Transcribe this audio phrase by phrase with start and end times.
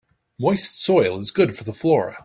[0.39, 2.17] Moist soil is good for the flora.